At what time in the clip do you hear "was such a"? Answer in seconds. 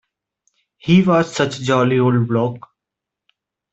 1.03-1.63